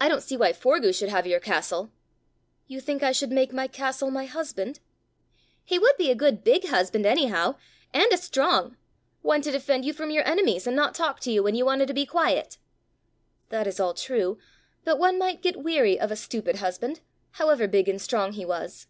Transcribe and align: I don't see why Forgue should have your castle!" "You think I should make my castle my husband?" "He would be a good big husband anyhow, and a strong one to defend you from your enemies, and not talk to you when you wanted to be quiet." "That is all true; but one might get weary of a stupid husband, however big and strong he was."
I 0.00 0.08
don't 0.08 0.22
see 0.22 0.38
why 0.38 0.54
Forgue 0.54 0.94
should 0.94 1.10
have 1.10 1.26
your 1.26 1.38
castle!" 1.38 1.90
"You 2.66 2.80
think 2.80 3.02
I 3.02 3.12
should 3.12 3.30
make 3.30 3.52
my 3.52 3.66
castle 3.66 4.10
my 4.10 4.24
husband?" 4.24 4.80
"He 5.62 5.78
would 5.78 5.98
be 5.98 6.10
a 6.10 6.14
good 6.14 6.42
big 6.42 6.68
husband 6.68 7.04
anyhow, 7.04 7.56
and 7.92 8.10
a 8.10 8.16
strong 8.16 8.78
one 9.20 9.42
to 9.42 9.50
defend 9.50 9.84
you 9.84 9.92
from 9.92 10.10
your 10.10 10.26
enemies, 10.26 10.66
and 10.66 10.74
not 10.74 10.94
talk 10.94 11.20
to 11.20 11.30
you 11.30 11.42
when 11.42 11.54
you 11.56 11.66
wanted 11.66 11.88
to 11.88 11.92
be 11.92 12.06
quiet." 12.06 12.56
"That 13.50 13.66
is 13.66 13.78
all 13.78 13.92
true; 13.92 14.38
but 14.82 14.98
one 14.98 15.18
might 15.18 15.42
get 15.42 15.62
weary 15.62 16.00
of 16.00 16.10
a 16.10 16.16
stupid 16.16 16.56
husband, 16.56 17.02
however 17.32 17.68
big 17.68 17.86
and 17.86 18.00
strong 18.00 18.32
he 18.32 18.46
was." 18.46 18.86